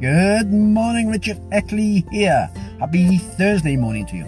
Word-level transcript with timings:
Good 0.00 0.52
morning, 0.52 1.08
Richard 1.08 1.40
Eckley 1.50 2.08
here. 2.12 2.48
Happy 2.78 3.18
Thursday 3.18 3.76
morning 3.76 4.06
to 4.06 4.16
you. 4.16 4.26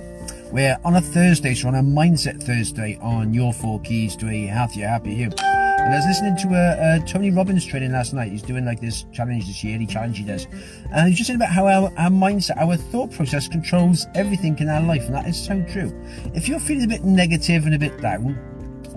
We're 0.50 0.76
on 0.84 0.96
a 0.96 1.00
Thursday, 1.00 1.54
so 1.54 1.68
on 1.68 1.76
a 1.76 1.80
Mindset 1.80 2.42
Thursday 2.42 2.98
on 3.00 3.32
your 3.32 3.52
four 3.52 3.80
keys 3.82 4.16
to 4.16 4.28
a 4.28 4.46
healthier, 4.46 4.88
happier 4.88 5.12
you. 5.12 5.24
And 5.38 5.94
I 5.94 5.96
was 5.96 6.06
listening 6.06 6.36
to 6.38 6.48
a, 6.56 6.96
a, 6.96 7.06
Tony 7.06 7.30
Robbins 7.30 7.64
training 7.64 7.92
last 7.92 8.12
night. 8.12 8.32
He's 8.32 8.42
doing 8.42 8.64
like 8.64 8.80
this 8.80 9.04
challenge, 9.12 9.46
this 9.46 9.62
yearly 9.62 9.86
challenge 9.86 10.18
he 10.18 10.24
does. 10.24 10.48
And 10.92 11.08
he's 11.08 11.18
just 11.18 11.28
saying 11.28 11.38
about 11.38 11.50
how 11.50 11.68
our, 11.68 11.92
our 11.96 12.10
mindset, 12.10 12.56
our 12.56 12.74
thought 12.74 13.12
process 13.12 13.46
controls 13.46 14.08
everything 14.16 14.58
in 14.58 14.68
our 14.68 14.82
life. 14.82 15.04
And 15.04 15.14
that 15.14 15.28
is 15.28 15.40
so 15.40 15.64
true. 15.66 15.96
If 16.34 16.48
you're 16.48 16.58
feeling 16.58 16.82
a 16.82 16.88
bit 16.88 17.04
negative 17.04 17.64
and 17.66 17.76
a 17.76 17.78
bit 17.78 18.00
down, 18.00 18.36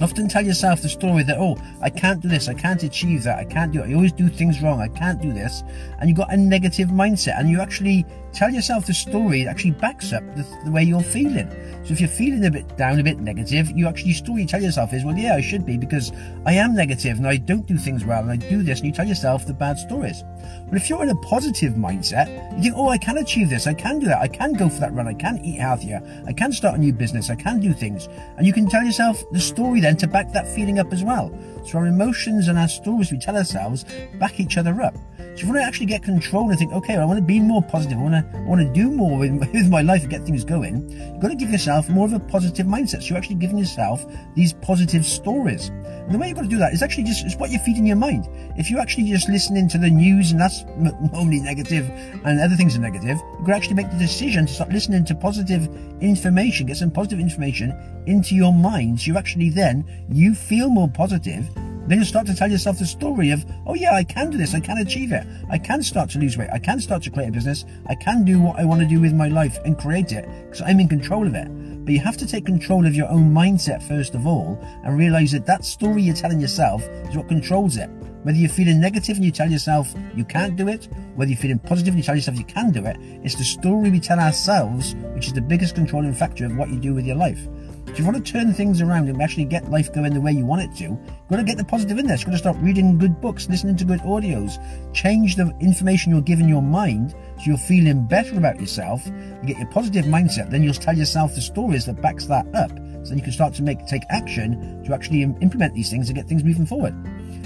Often 0.02 0.28
tell 0.30 0.46
yourself 0.46 0.82
the 0.82 0.90
story 0.90 1.24
that, 1.24 1.38
oh, 1.38 1.58
I 1.82 1.90
can't 1.90 2.20
do 2.20 2.28
this, 2.28 2.50
I 2.50 2.54
can't 2.54 2.82
achieve 2.84 3.24
that, 3.24 3.38
I 3.38 3.46
can't 3.46 3.72
do 3.72 3.84
it, 3.84 3.90
I 3.90 3.94
always 3.94 4.12
do 4.12 4.28
things 4.28 4.62
wrong, 4.62 4.82
I 4.82 4.88
can't 4.88 5.22
do 5.22 5.32
this. 5.32 5.64
And 6.00 6.10
you've 6.10 6.18
got 6.18 6.34
a 6.34 6.38
negative 6.38 6.90
mindset 6.90 7.40
and 7.40 7.50
you 7.50 7.62
actually 7.62 8.06
tell 8.34 8.50
yourself 8.50 8.88
the 8.88 8.94
story 8.94 9.44
that 9.44 9.52
actually 9.52 9.72
backs 9.72 10.12
up 10.12 10.24
the, 10.36 10.44
the, 10.66 10.72
way 10.72 10.84
you're 10.84 11.02
feeling. 11.02 11.50
So 11.86 11.94
if 11.94 12.00
you're 12.00 12.10
feeling 12.10 12.46
a 12.46 12.52
bit 12.52 12.76
down, 12.78 13.00
a 13.00 13.04
bit 13.04 13.20
negative, 13.20 13.72
you 13.72 13.88
actually 13.88 14.14
story 14.14 14.42
you 14.42 14.48
tell 14.48 14.62
yourself 14.62 14.92
is, 14.94 15.06
well, 15.06 15.16
yeah, 15.16 15.36
I 15.36 15.42
should 15.42 15.66
be 15.66 15.78
because 15.78 16.12
I 16.46 16.54
am 16.54 16.76
negative 16.76 17.18
and 17.18 17.28
I 17.28 17.38
don't 17.38 17.66
do 17.68 17.78
things 17.78 18.04
well 18.04 18.22
and 18.22 18.32
I 18.32 18.36
do 18.38 18.64
this 18.64 18.80
and 18.80 18.88
you 18.88 18.94
tell 18.94 19.08
yourself 19.08 19.46
the 19.46 19.54
bad 19.54 19.78
stories. 19.78 20.24
But 20.68 20.78
if 20.78 20.90
you're 20.90 21.04
in 21.04 21.10
a 21.10 21.16
positive 21.18 21.74
mindset, 21.74 22.28
you 22.58 22.64
think, 22.64 22.76
oh, 22.76 22.90
I 22.90 22.98
can 22.98 23.20
achieve 23.20 23.50
this, 23.50 23.68
I 23.68 23.74
can 23.74 24.00
do 24.00 24.08
that, 24.08 24.20
I 24.20 24.28
can 24.28 24.54
go 24.54 24.68
for 24.68 24.80
that 24.80 24.94
run, 24.94 25.08
I 25.08 25.14
can 25.14 25.38
eat 25.46 25.60
healthier, 25.60 26.02
I 26.26 26.34
can 26.34 26.52
start 26.52 26.76
a 26.76 26.78
new 26.80 26.94
business, 26.94 27.30
I 27.30 27.36
can 27.36 27.60
do 27.60 27.74
things. 27.74 28.10
And 28.38 28.48
you 28.48 28.54
can 28.54 28.68
tell 28.68 28.84
yourself 28.84 29.24
the 29.32 29.40
story 29.40 29.80
then 29.84 29.98
to 29.98 30.08
back 30.08 30.32
that 30.34 30.48
feeling 30.48 30.80
up 30.80 30.92
as 30.94 31.04
well. 31.04 31.32
So 31.66 31.78
our 31.78 31.88
emotions 31.88 32.48
and 32.48 32.58
our 32.58 32.68
stories 32.68 33.12
we 33.12 33.20
tell 33.20 33.36
ourselves 33.36 33.86
back 34.20 34.40
each 34.40 34.58
other 34.58 34.82
up. 34.82 34.96
So 35.18 35.24
if 35.24 35.42
you 35.44 35.48
want 35.48 35.62
to 35.62 35.66
actually 35.66 35.88
get 35.88 36.04
control 36.04 36.50
and 36.50 36.60
think, 36.60 36.74
okay, 36.74 36.94
well, 36.94 37.04
I 37.04 37.06
want 37.06 37.18
to 37.18 37.26
be 37.26 37.40
more 37.40 37.62
positive, 37.64 37.98
I 37.98 38.02
want 38.02 38.32
to, 38.32 38.38
I 38.38 38.42
want 38.42 38.62
to 38.62 38.74
do 38.74 38.92
more 38.92 39.18
with 39.20 39.70
my 39.70 39.82
life 39.82 40.02
and 40.02 40.10
get 40.10 40.24
things 40.24 40.44
going, 40.44 40.90
you've 40.90 41.22
got 41.22 41.30
to 41.30 41.36
give 41.36 41.50
yourself 41.50 41.90
more 41.90 42.06
of 42.06 42.14
a 42.14 42.20
positive 42.20 42.68
mindset. 42.68 43.02
So 43.02 43.10
you're 43.10 43.18
actually 43.18 43.36
giving 43.36 43.58
yourself 43.58 44.06
these 44.36 44.54
positive 44.54 45.06
stories. 45.06 45.72
And 46.06 46.14
the 46.14 46.18
way 46.18 46.28
you've 46.28 46.36
got 46.36 46.44
to 46.44 46.50
do 46.50 46.58
that 46.58 46.74
is 46.74 46.84
actually 46.84 47.06
just 47.06 47.26
it's 47.26 47.36
what 47.36 47.50
you 47.50 47.60
feed 47.60 47.78
in 47.78 47.86
your 47.86 47.96
mind. 47.96 48.28
If 48.58 48.70
you're 48.70 48.82
actually 48.82 49.06
just 49.06 49.30
listening 49.30 49.70
to 49.70 49.78
the 49.78 49.90
news 49.90 50.32
and 50.32 50.40
that's 50.40 50.64
normally 50.76 51.40
negative 51.40 51.90
and 52.26 52.40
other 52.40 52.56
things 52.56 52.76
are 52.76 52.82
negative, 52.82 53.18
you 53.40 53.46
could 53.46 53.56
actually 53.56 53.76
make 53.76 53.90
the 53.90 53.98
decision 53.98 54.46
to 54.46 54.54
start 54.54 54.70
listening 54.72 55.06
to 55.06 55.16
positive 55.16 55.68
information, 56.02 56.68
get 56.68 56.78
some 56.78 56.92
positive 56.92 57.20
information 57.20 57.74
into 58.06 58.36
your 58.36 58.52
mind. 58.52 59.00
So 59.00 59.08
you 59.08 59.18
actually 59.18 59.50
then, 59.50 59.86
you 60.10 60.36
feel 60.36 60.70
more 60.70 60.90
positive 60.90 61.50
then 61.86 62.00
you 62.00 62.06
start 62.06 62.26
to 62.28 62.34
tell 62.34 62.50
yourself 62.50 62.80
the 62.80 62.86
story 62.86 63.32
of, 63.32 63.46
oh 63.68 63.74
yeah, 63.74 63.94
I 63.94 64.06
can 64.06 64.30
do 64.30 64.38
this, 64.38 64.54
I 64.54 64.62
can 64.62 64.78
achieve 64.78 65.12
it, 65.12 65.28
I 65.50 65.58
can 65.58 65.84
start 65.84 66.10
to 66.12 66.20
lose 66.20 66.38
weight, 66.38 66.50
I 66.54 66.60
can 66.60 66.80
start 66.80 67.04
to 67.04 67.10
create 67.10 67.28
a 67.28 67.32
business, 67.32 67.66
I 67.88 67.96
can 67.96 68.24
do 68.24 68.40
what 68.42 68.58
I 68.58 68.64
want 68.64 68.82
to 68.82 68.88
do 68.88 69.02
with 69.02 69.14
my 69.14 69.28
life 69.28 69.58
and 69.66 69.78
create 69.78 70.14
it 70.14 70.26
because 70.46 70.62
I'm 70.62 70.80
in 70.80 70.88
control 70.88 71.28
of 71.28 71.36
it. 71.36 71.48
But 71.84 71.94
you 71.94 72.00
have 72.00 72.18
to 72.18 72.26
take 72.26 72.46
control 72.46 72.86
of 72.86 72.96
your 72.96 73.10
own 73.10 73.34
mindset 73.34 73.84
first 73.84 74.16
of 74.16 74.26
all 74.26 74.58
and 74.84 74.98
realize 74.98 75.32
that 75.34 75.46
that 75.48 75.66
story 75.66 76.02
you're 76.02 76.16
telling 76.16 76.40
yourself 76.40 76.82
is 77.10 77.18
what 77.18 77.28
controls 77.28 77.76
it. 77.78 77.90
Whether 78.24 78.38
you're 78.38 78.50
feeling 78.50 78.80
negative 78.80 79.18
and 79.18 79.26
you 79.26 79.32
tell 79.32 79.52
yourself 79.52 79.94
you 80.16 80.24
can't 80.24 80.56
do 80.56 80.68
it, 80.70 80.88
whether 81.16 81.30
you're 81.30 81.40
feeling 81.40 81.60
positive 81.60 81.94
and 81.94 81.98
you 81.98 82.04
tell 82.04 82.16
yourself 82.16 82.38
you 82.38 82.46
can 82.46 82.72
do 82.72 82.86
it, 82.86 82.98
it's 83.22 83.36
the 83.36 83.44
story 83.44 83.90
we 83.90 84.00
tell 84.00 84.20
ourselves 84.20 84.96
which 85.14 85.28
is 85.28 85.34
the 85.34 85.42
biggest 85.42 85.76
controlling 85.76 86.14
factor 86.14 86.46
of 86.46 86.56
what 86.56 86.70
you 86.70 86.80
do 86.80 86.94
with 86.94 87.06
your 87.06 87.18
life. 87.18 87.48
If 87.88 88.00
you 88.00 88.06
want 88.06 88.26
to 88.26 88.32
turn 88.32 88.54
things 88.54 88.82
around 88.82 89.10
and 89.10 89.22
actually 89.22 89.46
get 89.46 89.70
life 89.70 89.94
going 89.94 90.14
the 90.14 90.22
way 90.22 90.32
you 90.32 90.46
want 90.46 90.62
it 90.62 90.76
to, 90.78 90.84
you've 90.84 91.30
got 91.30 91.36
to 91.36 91.44
get 91.44 91.58
the 91.58 91.66
positive 91.66 92.00
in 92.00 92.08
there. 92.08 92.16
You've 92.16 92.26
got 92.26 92.32
to 92.32 92.38
start 92.38 92.58
reading 92.62 92.98
good 92.98 93.20
books, 93.22 93.48
listening 93.50 93.76
to 93.76 93.86
good 93.86 94.00
audios, 94.00 94.58
change 94.94 95.36
the 95.36 95.54
information 95.60 96.12
you're 96.12 96.22
giving 96.22 96.48
your 96.48 96.62
mind 96.62 97.12
so 97.12 97.44
you're 97.44 97.58
feeling 97.58 98.08
better 98.08 98.38
about 98.38 98.60
yourself. 98.60 99.06
You 99.06 99.48
get 99.48 99.58
your 99.58 99.70
positive 99.70 100.06
mindset, 100.06 100.50
then 100.50 100.64
you'll 100.64 100.74
tell 100.74 100.98
yourself 100.98 101.36
the 101.36 101.42
stories 101.42 101.86
that 101.86 102.02
backs 102.02 102.26
that 102.28 102.48
up. 102.56 102.72
So 102.72 103.10
then 103.10 103.18
you 103.18 103.24
can 103.24 103.34
start 103.34 103.54
to 103.56 103.64
make 103.64 103.86
take 103.86 104.04
action 104.10 104.82
to 104.86 104.94
actually 104.94 105.24
implement 105.24 105.76
these 105.76 105.92
things 105.92 106.08
and 106.08 106.16
get 106.16 106.26
things 106.26 106.44
moving 106.44 106.66
forward. 106.66 106.96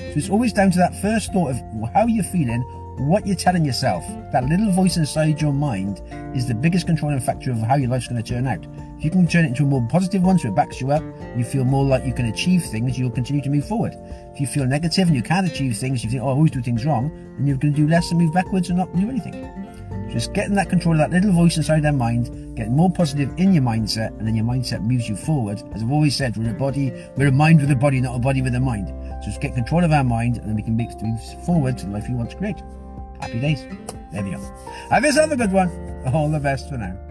So 0.07 0.13
it's 0.15 0.29
always 0.29 0.53
down 0.53 0.71
to 0.71 0.77
that 0.79 0.95
first 1.01 1.33
thought 1.33 1.51
of 1.51 1.61
how 1.93 2.07
you're 2.07 2.23
feeling, 2.23 2.61
what 2.97 3.27
you're 3.27 3.35
telling 3.35 3.65
yourself. 3.65 4.03
That 4.31 4.45
little 4.45 4.71
voice 4.71 4.97
inside 4.97 5.41
your 5.41 5.53
mind 5.53 6.01
is 6.35 6.47
the 6.47 6.55
biggest 6.55 6.87
controlling 6.87 7.19
factor 7.19 7.51
of 7.51 7.59
how 7.59 7.75
your 7.75 7.89
life's 7.89 8.07
going 8.07 8.21
to 8.21 8.27
turn 8.27 8.47
out. 8.47 8.65
If 8.97 9.03
you 9.03 9.11
can 9.11 9.27
turn 9.27 9.45
it 9.45 9.49
into 9.49 9.63
a 9.63 9.67
more 9.67 9.85
positive 9.89 10.23
one 10.23 10.39
so 10.39 10.47
it 10.47 10.55
backs 10.55 10.81
you 10.81 10.91
up, 10.91 11.03
you 11.35 11.43
feel 11.43 11.65
more 11.65 11.85
like 11.85 12.05
you 12.05 12.13
can 12.13 12.25
achieve 12.27 12.63
things, 12.63 12.97
you'll 12.97 13.11
continue 13.11 13.43
to 13.43 13.49
move 13.49 13.67
forward. 13.67 13.93
If 14.33 14.41
you 14.41 14.47
feel 14.47 14.65
negative 14.65 15.07
and 15.07 15.15
you 15.15 15.21
can't 15.21 15.45
achieve 15.45 15.77
things, 15.77 16.03
you 16.03 16.09
think, 16.09 16.23
oh, 16.23 16.27
I 16.27 16.31
always 16.31 16.51
do 16.51 16.61
things 16.61 16.85
wrong, 16.85 17.09
then 17.37 17.45
you're 17.45 17.57
going 17.57 17.73
to 17.73 17.79
do 17.79 17.87
less 17.87 18.09
and 18.09 18.19
move 18.19 18.33
backwards 18.33 18.69
and 18.69 18.77
not 18.77 18.95
do 18.95 19.09
anything. 19.09 19.33
Just 20.09 20.33
getting 20.33 20.55
that 20.55 20.69
control 20.69 20.95
of 20.95 20.99
that 20.99 21.11
little 21.11 21.33
voice 21.33 21.57
inside 21.57 21.83
their 21.83 21.91
mind, 21.91 22.55
getting 22.55 22.75
more 22.75 22.91
positive 22.91 23.29
in 23.37 23.53
your 23.53 23.63
mindset, 23.63 24.17
and 24.17 24.27
then 24.27 24.35
your 24.35 24.45
mindset 24.45 24.81
moves 24.81 25.07
you 25.07 25.15
forward. 25.15 25.61
As 25.73 25.83
I've 25.83 25.91
always 25.91 26.15
said, 26.15 26.37
we're 26.37 26.51
a 26.51 26.53
body, 26.53 26.93
we're 27.17 27.27
a 27.27 27.31
mind 27.31 27.61
with 27.61 27.71
a 27.71 27.75
body, 27.75 27.99
not 27.99 28.15
a 28.15 28.19
body 28.19 28.41
with 28.41 28.55
a 28.55 28.59
mind. 28.59 28.87
So 29.21 29.29
just 29.29 29.41
get 29.41 29.53
control 29.53 29.83
of 29.83 29.91
our 29.91 30.03
mind, 30.03 30.37
and 30.37 30.47
then 30.47 30.55
we 30.55 30.63
can 30.63 30.77
make 30.77 30.89
moves 31.01 31.35
forward 31.45 31.77
to 31.79 31.85
the 31.85 31.91
life 31.91 32.07
we 32.07 32.15
want 32.15 32.31
to 32.31 32.37
create. 32.37 32.57
Happy 33.19 33.39
days. 33.39 33.65
There 34.11 34.23
we 34.23 34.31
go. 34.31 34.39
Have 34.89 35.03
yourself 35.03 35.31
a 35.31 35.35
good 35.35 35.51
one. 35.51 35.69
All 36.13 36.29
the 36.29 36.39
best 36.39 36.69
for 36.69 36.77
now. 36.77 37.06